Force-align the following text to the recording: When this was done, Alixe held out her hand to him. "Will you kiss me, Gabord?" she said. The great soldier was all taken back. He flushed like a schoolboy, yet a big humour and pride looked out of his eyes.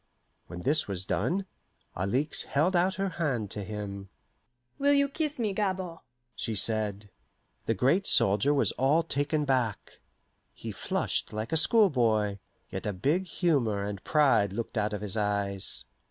When 0.47 0.61
this 0.63 0.87
was 0.87 1.05
done, 1.05 1.45
Alixe 1.95 2.41
held 2.41 2.75
out 2.75 2.95
her 2.95 3.09
hand 3.21 3.51
to 3.51 3.63
him. 3.63 4.09
"Will 4.79 4.93
you 4.93 5.07
kiss 5.07 5.37
me, 5.37 5.53
Gabord?" 5.53 5.99
she 6.35 6.55
said. 6.55 7.11
The 7.67 7.75
great 7.75 8.07
soldier 8.07 8.51
was 8.51 8.71
all 8.71 9.03
taken 9.03 9.45
back. 9.45 9.99
He 10.55 10.71
flushed 10.71 11.31
like 11.31 11.51
a 11.51 11.55
schoolboy, 11.57 12.39
yet 12.71 12.87
a 12.87 12.93
big 12.93 13.27
humour 13.27 13.83
and 13.85 14.03
pride 14.03 14.53
looked 14.53 14.75
out 14.75 14.93
of 14.93 15.01
his 15.01 15.15
eyes. 15.17 15.85